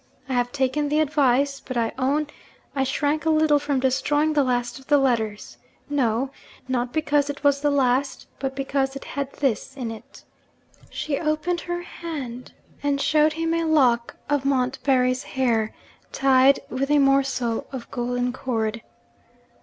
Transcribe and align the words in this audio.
I 0.27 0.33
have 0.33 0.51
taken 0.51 0.89
the 0.89 0.99
advice; 0.99 1.59
but 1.59 1.77
I 1.77 1.91
own 1.99 2.25
I 2.75 2.83
shrank 2.83 3.23
a 3.27 3.29
little 3.29 3.59
from 3.59 3.79
destroying 3.79 4.33
the 4.33 4.43
last 4.43 4.79
of 4.79 4.87
the 4.87 4.97
letters. 4.97 5.59
No 5.91 6.31
not 6.67 6.91
because 6.91 7.29
it 7.29 7.43
was 7.43 7.61
the 7.61 7.69
last, 7.69 8.25
but 8.39 8.55
because 8.55 8.95
it 8.95 9.05
had 9.05 9.31
this 9.33 9.77
in 9.77 9.91
it.' 9.91 10.23
She 10.89 11.19
opened 11.19 11.61
her 11.61 11.83
hand, 11.83 12.51
and 12.81 12.99
showed 12.99 13.33
him 13.33 13.53
a 13.53 13.63
lock 13.65 14.17
of 14.27 14.43
Montbarry's 14.43 15.21
hair, 15.21 15.71
tied 16.11 16.59
with 16.67 16.89
a 16.89 16.97
morsel 16.97 17.67
of 17.71 17.91
golden 17.91 18.33
cord. 18.33 18.81